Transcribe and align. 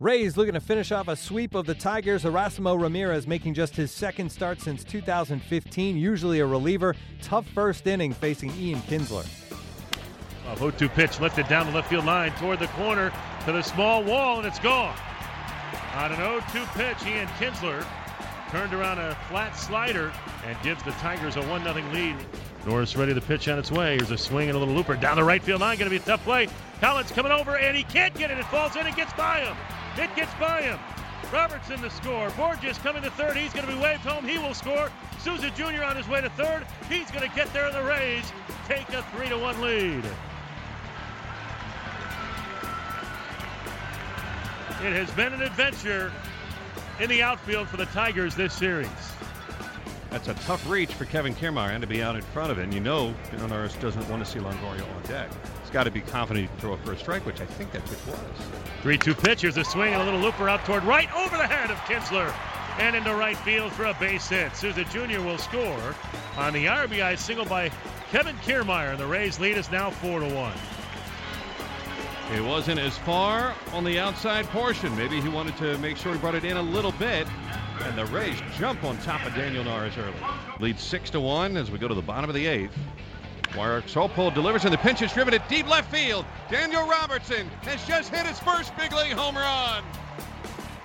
Rays 0.00 0.36
looking 0.36 0.54
to 0.54 0.60
finish 0.60 0.92
off 0.92 1.08
a 1.08 1.16
sweep 1.16 1.56
of 1.56 1.66
the 1.66 1.74
Tigers. 1.74 2.22
Erasmo 2.22 2.80
Ramirez 2.80 3.26
making 3.26 3.54
just 3.54 3.74
his 3.74 3.90
second 3.90 4.30
start 4.30 4.60
since 4.60 4.84
2015, 4.84 5.96
usually 5.96 6.38
a 6.38 6.46
reliever. 6.46 6.94
Tough 7.20 7.48
first 7.48 7.84
inning 7.84 8.12
facing 8.12 8.54
Ian 8.54 8.78
Kinsler. 8.82 9.26
A 10.52 10.56
0 10.56 10.70
2 10.70 10.88
pitch 10.90 11.18
lifted 11.18 11.48
down 11.48 11.66
the 11.66 11.72
left 11.72 11.90
field 11.90 12.04
line 12.04 12.30
toward 12.36 12.60
the 12.60 12.68
corner 12.68 13.12
to 13.44 13.50
the 13.50 13.60
small 13.60 14.04
wall, 14.04 14.38
and 14.38 14.46
it's 14.46 14.60
gone. 14.60 14.96
On 15.96 16.12
an 16.12 16.16
0 16.18 16.44
2 16.52 16.64
pitch, 16.76 17.04
Ian 17.04 17.26
Kinsler 17.40 17.84
turned 18.50 18.74
around 18.74 19.00
a 19.00 19.16
flat 19.28 19.56
slider 19.56 20.12
and 20.46 20.56
gives 20.62 20.80
the 20.84 20.92
Tigers 20.92 21.34
a 21.34 21.42
1 21.42 21.64
0 21.64 21.74
lead. 21.92 22.14
Norris 22.64 22.94
ready 22.94 23.14
to 23.14 23.20
pitch 23.20 23.48
on 23.48 23.58
its 23.58 23.72
way. 23.72 23.96
Here's 23.96 24.12
a 24.12 24.18
swing 24.18 24.48
and 24.48 24.56
a 24.56 24.60
little 24.60 24.74
looper 24.74 24.94
down 24.94 25.16
the 25.16 25.24
right 25.24 25.42
field 25.42 25.60
line. 25.60 25.76
Going 25.76 25.90
to 25.90 25.98
be 25.98 26.00
a 26.00 26.06
tough 26.06 26.22
play. 26.22 26.46
Collins 26.80 27.10
coming 27.10 27.32
over, 27.32 27.56
and 27.56 27.76
he 27.76 27.82
can't 27.82 28.14
get 28.14 28.30
it. 28.30 28.38
It 28.38 28.44
falls 28.44 28.76
in 28.76 28.86
and 28.86 28.94
gets 28.94 29.12
by 29.14 29.40
him. 29.40 29.56
It 29.98 30.14
gets 30.14 30.32
by 30.34 30.62
him. 30.62 30.78
Robertson 31.32 31.80
to 31.80 31.90
score. 31.90 32.30
Borges 32.30 32.78
coming 32.78 33.02
to 33.02 33.10
third. 33.10 33.36
He's 33.36 33.52
going 33.52 33.66
to 33.66 33.72
be 33.72 33.78
waved 33.78 34.02
home. 34.02 34.24
He 34.24 34.38
will 34.38 34.54
score. 34.54 34.90
Souza 35.18 35.50
Jr. 35.50 35.82
on 35.82 35.96
his 35.96 36.08
way 36.08 36.20
to 36.20 36.30
third. 36.30 36.64
He's 36.88 37.10
going 37.10 37.28
to 37.28 37.34
get 37.34 37.52
there 37.52 37.66
in 37.66 37.72
the 37.72 37.82
Rays. 37.82 38.32
Take 38.68 38.88
a 38.90 39.02
3 39.16 39.28
to 39.30 39.36
1 39.36 39.60
lead. 39.60 40.04
It 44.80 44.92
has 44.92 45.10
been 45.10 45.32
an 45.32 45.42
adventure 45.42 46.12
in 47.00 47.08
the 47.08 47.20
outfield 47.20 47.68
for 47.68 47.76
the 47.76 47.86
Tigers 47.86 48.36
this 48.36 48.54
series. 48.54 48.88
That's 50.10 50.28
a 50.28 50.34
tough 50.34 50.68
reach 50.68 50.92
for 50.94 51.04
Kevin 51.04 51.34
Kiermaier 51.34 51.78
to 51.80 51.86
be 51.86 52.02
out 52.02 52.16
in 52.16 52.22
front 52.22 52.50
of 52.50 52.58
it. 52.58 52.62
And 52.62 52.74
you 52.74 52.80
know, 52.80 53.14
Norris 53.48 53.74
doesn't 53.74 54.08
want 54.08 54.24
to 54.24 54.30
see 54.30 54.38
Longoria 54.38 54.82
on 54.82 55.02
deck. 55.02 55.30
He's 55.60 55.70
got 55.70 55.84
to 55.84 55.90
be 55.90 56.00
confident 56.00 56.50
to 56.54 56.60
throw 56.60 56.72
a 56.72 56.78
first 56.78 57.02
strike, 57.02 57.26
which 57.26 57.40
I 57.40 57.46
think 57.46 57.72
that 57.72 57.84
pitch 57.84 57.98
was. 58.06 58.18
3 58.82 58.96
2 58.96 59.14
pitch. 59.14 59.42
Here's 59.42 59.56
a 59.56 59.64
swing 59.64 59.92
and 59.92 60.00
a 60.00 60.04
little 60.04 60.20
looper 60.20 60.48
out 60.48 60.64
toward 60.64 60.84
right 60.84 61.12
over 61.14 61.36
the 61.36 61.46
head 61.46 61.70
of 61.70 61.76
Kinsler 61.78 62.32
and 62.78 62.96
into 62.96 63.14
right 63.14 63.36
field 63.38 63.72
for 63.72 63.84
a 63.84 63.94
base 63.94 64.28
hit. 64.28 64.54
Souza 64.56 64.84
Jr. 64.84 65.20
will 65.20 65.38
score 65.38 65.94
on 66.36 66.52
the 66.52 66.66
RBI 66.66 67.18
single 67.18 67.44
by 67.44 67.70
Kevin 68.10 68.36
Kiermaier, 68.36 68.90
and 68.90 68.98
the 68.98 69.06
Rays 69.06 69.38
lead 69.38 69.56
is 69.56 69.70
now 69.70 69.90
4 69.90 70.20
to 70.20 70.34
1. 70.34 70.52
It 72.34 72.42
wasn't 72.42 72.78
as 72.78 72.96
far 72.98 73.54
on 73.72 73.84
the 73.84 73.98
outside 73.98 74.46
portion. 74.46 74.94
Maybe 74.96 75.20
he 75.20 75.28
wanted 75.28 75.56
to 75.58 75.76
make 75.78 75.96
sure 75.96 76.12
he 76.12 76.18
brought 76.18 76.34
it 76.34 76.44
in 76.44 76.56
a 76.56 76.62
little 76.62 76.92
bit. 76.92 77.26
And 77.84 77.96
the 77.96 78.06
Rays 78.06 78.40
jump 78.58 78.84
on 78.84 78.98
top 78.98 79.24
of 79.26 79.34
Daniel 79.34 79.64
Norris 79.64 79.96
early. 79.96 80.14
Lead 80.60 80.78
six 80.78 81.10
to 81.10 81.20
one 81.20 81.56
as 81.56 81.70
we 81.70 81.78
go 81.78 81.88
to 81.88 81.94
the 81.94 82.02
bottom 82.02 82.28
of 82.28 82.34
the 82.34 82.46
eighth. 82.46 82.76
Saupold 83.52 84.34
delivers 84.34 84.64
and 84.64 84.72
the 84.74 84.78
pinch 84.78 85.02
is 85.02 85.12
driven 85.12 85.32
at 85.34 85.48
deep 85.48 85.68
left 85.68 85.90
field. 85.90 86.24
Daniel 86.50 86.86
Robertson 86.86 87.48
has 87.62 87.84
just 87.86 88.10
hit 88.14 88.26
his 88.26 88.38
first 88.38 88.76
big 88.76 88.92
league 88.92 89.12
home 89.12 89.36
run. 89.36 89.82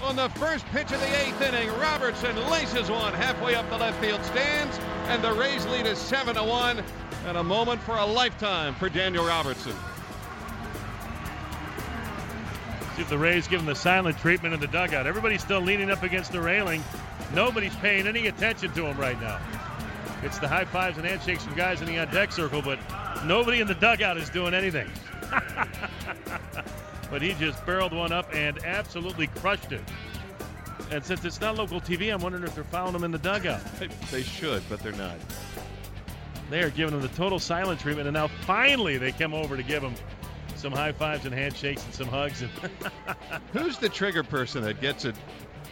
On 0.01 0.15
the 0.15 0.29
first 0.29 0.65
pitch 0.67 0.91
of 0.91 0.99
the 0.99 1.25
eighth 1.25 1.41
inning, 1.41 1.69
Robertson 1.79 2.35
laces 2.49 2.89
one 2.89 3.13
halfway 3.13 3.55
up 3.55 3.69
the 3.69 3.77
left 3.77 4.01
field 4.01 4.23
stands, 4.25 4.77
and 5.07 5.23
the 5.23 5.31
Rays 5.33 5.65
lead 5.67 5.85
is 5.85 5.97
seven 5.97 6.35
to 6.35 6.43
one. 6.43 6.83
And 7.25 7.37
a 7.37 7.43
moment 7.43 7.81
for 7.81 7.95
a 7.95 8.05
lifetime 8.05 8.75
for 8.75 8.89
Daniel 8.89 9.25
Robertson. 9.25 9.73
See 12.95 13.01
if 13.01 13.09
the 13.09 13.17
Rays 13.17 13.47
give 13.47 13.59
him 13.59 13.65
the 13.65 13.75
silent 13.75 14.17
treatment 14.19 14.53
in 14.53 14.59
the 14.59 14.67
dugout. 14.67 15.07
Everybody's 15.07 15.41
still 15.41 15.61
leaning 15.61 15.89
up 15.89 16.03
against 16.03 16.31
the 16.31 16.39
railing. 16.39 16.83
Nobody's 17.33 17.75
paying 17.77 18.05
any 18.05 18.27
attention 18.27 18.71
to 18.73 18.85
him 18.85 18.97
right 18.97 19.19
now. 19.19 19.39
It's 20.21 20.37
the 20.37 20.47
high 20.47 20.65
fives 20.65 20.97
and 20.97 21.05
handshakes 21.05 21.43
from 21.43 21.55
guys 21.55 21.81
in 21.81 21.87
the 21.87 21.97
on 21.97 22.09
deck 22.11 22.31
circle, 22.31 22.61
but 22.61 22.79
nobody 23.25 23.61
in 23.61 23.67
the 23.67 23.73
dugout 23.73 24.17
is 24.17 24.29
doing 24.29 24.53
anything. 24.53 24.87
but 27.09 27.21
he 27.21 27.33
just 27.33 27.65
barreled 27.65 27.93
one 27.93 28.11
up 28.11 28.33
and 28.33 28.63
absolutely 28.63 29.27
crushed 29.27 29.71
it. 29.71 29.81
And 30.91 31.03
since 31.03 31.25
it's 31.25 31.41
not 31.41 31.55
local 31.55 31.81
TV, 31.81 32.13
I'm 32.13 32.21
wondering 32.21 32.43
if 32.43 32.53
they're 32.53 32.63
fouling 32.63 32.93
him 32.93 33.03
in 33.03 33.11
the 33.11 33.17
dugout. 33.17 33.61
They 34.11 34.21
should, 34.21 34.61
but 34.69 34.79
they're 34.81 34.91
not. 34.91 35.17
They 36.49 36.61
are 36.61 36.69
giving 36.69 36.93
him 36.93 37.01
the 37.01 37.07
total 37.09 37.39
silent 37.39 37.79
treatment, 37.79 38.07
and 38.07 38.13
now 38.13 38.27
finally 38.27 38.97
they 38.97 39.11
come 39.11 39.33
over 39.33 39.57
to 39.57 39.63
give 39.63 39.81
him 39.81 39.95
some 40.63 40.71
high 40.71 40.93
fives 40.93 41.25
and 41.25 41.35
handshakes 41.35 41.83
and 41.83 41.93
some 41.93 42.07
hugs. 42.07 42.41
And 42.41 42.49
Who's 43.51 43.77
the 43.77 43.89
trigger 43.89 44.23
person 44.23 44.63
that 44.63 44.79
gets 44.79 45.03
it, 45.03 45.13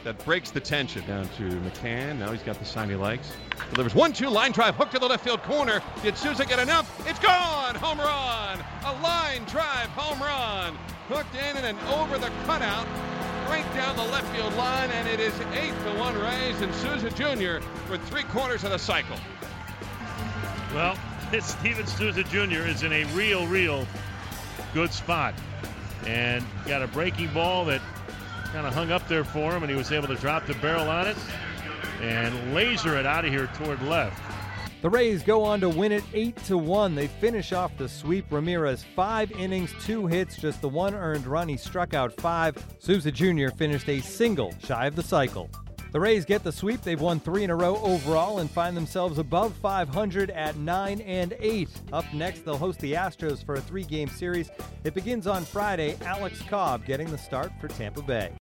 that 0.04 0.24
breaks 0.26 0.52
the 0.52 0.60
tension? 0.60 1.02
Down 1.08 1.30
to 1.38 1.44
McCann. 1.44 2.20
Now 2.20 2.34
he's 2.34 2.44
got 2.44 2.60
the 2.60 2.66
sign 2.66 2.90
he 2.90 2.98
likes. 2.98 3.32
Delivers 3.72 3.96
one 3.96 4.12
two 4.12 4.28
line 4.28 4.52
drive, 4.52 4.76
hook 4.76 4.92
to 4.92 5.00
the 5.00 5.08
left 5.08 5.24
field 5.24 5.42
corner. 5.44 5.82
Did 6.04 6.18
Souza 6.18 6.46
get 6.46 6.60
enough? 6.60 7.08
It's 7.08 7.20
gone! 7.20 7.76
Home 7.76 8.00
run! 8.00 8.60
A 8.84 9.02
line 9.02 9.46
drive 9.46 9.88
home 9.92 10.20
run. 10.20 10.78
Hooked 11.08 11.36
in 11.36 11.56
and 11.56 11.64
then 11.64 11.78
over 11.88 12.18
the 12.18 12.30
cutout, 12.46 12.86
right 13.48 13.66
down 13.74 13.96
the 13.96 14.12
left 14.12 14.28
field 14.36 14.54
line, 14.56 14.92
and 14.92 15.08
it 15.08 15.22
is 15.22 15.34
eight 15.54 15.74
to 15.86 16.00
one 16.00 16.20
Rays 16.20 16.60
and 16.60 16.74
Souza 16.76 17.10
Jr. 17.12 17.66
for 17.88 17.98
three 17.98 18.24
quarters 18.24 18.66
of 18.66 18.72
the 18.72 18.80
cycle. 18.80 19.16
Well, 20.74 20.98
this 21.32 21.46
Steven 21.60 21.88
Souza 21.88 22.24
Jr. 22.24 22.68
is 22.68 22.84
in 22.84 22.92
a 22.92 23.06
real, 23.14 23.48
real 23.48 23.88
good 24.74 24.92
spot. 24.94 25.34
And 26.06 26.44
got 26.68 26.82
a 26.82 26.88
breaking 26.88 27.34
ball 27.34 27.66
that 27.66 27.82
kind 28.46 28.66
of 28.66 28.74
hung 28.74 28.92
up 28.92 29.08
there 29.08 29.24
for 29.24 29.52
him, 29.52 29.64
and 29.64 29.70
he 29.70 29.78
was 29.78 29.92
able 29.92 30.08
to 30.08 30.16
drop 30.16 30.46
the 30.48 30.56
barrel 30.56 30.90
on 30.90 31.08
it 31.08 31.18
and 32.02 32.54
laser 32.54 32.98
it 32.98 33.06
out 33.06 33.24
of 33.26 33.32
here 33.32 33.48
toward 33.56 33.82
left. 33.84 34.20
The 34.82 34.90
Rays 34.90 35.22
go 35.22 35.44
on 35.44 35.62
to 35.62 35.70
win 35.70 35.92
it 35.92 36.04
8 36.12 36.36
to 36.46 36.58
1. 36.58 36.96
They 36.96 37.06
finish 37.06 37.54
off 37.54 37.78
the 37.78 37.88
sweep. 37.88 38.26
Ramirez 38.32 38.84
5 38.96 39.32
innings, 39.34 39.72
2 39.82 40.08
hits, 40.08 40.38
just 40.38 40.60
the 40.60 40.70
one 40.70 40.96
earned 40.96 41.28
run. 41.28 41.48
He 41.48 41.56
struck 41.56 41.94
out 41.94 42.20
5. 42.20 42.66
Souza 42.80 43.12
Jr. 43.12 43.50
finished 43.50 43.88
a 43.88 44.02
single 44.02 44.56
shy 44.66 44.88
of 44.88 44.96
the 44.96 45.04
cycle. 45.04 45.52
The 45.92 46.00
Rays 46.00 46.24
get 46.24 46.44
the 46.44 46.54
sweep. 46.54 46.82
They've 46.82 47.00
won 47.00 47.20
3 47.20 47.44
in 47.44 47.50
a 47.50 47.56
row 47.56 47.76
overall 47.78 48.40
and 48.40 48.50
find 48.50 48.78
themselves 48.78 49.18
above 49.18 49.54
500 49.56 50.30
at 50.30 50.56
9 50.56 51.02
and 51.02 51.36
8. 51.38 51.70
Up 51.92 52.06
next, 52.14 52.46
they'll 52.46 52.58
host 52.58 52.80
the 52.80 52.94
Astros 52.94 53.44
for 53.46 53.56
a 53.56 53.62
3-game 53.62 54.08
series. 54.08 54.50
It 54.86 54.94
begins 54.94 55.28
on 55.28 55.44
Friday. 55.44 55.98
Alex 56.06 56.42
Cobb 56.44 56.86
getting 56.86 57.12
the 57.12 57.18
start 57.18 57.52
for 57.60 57.68
Tampa 57.68 58.02
Bay. 58.02 58.32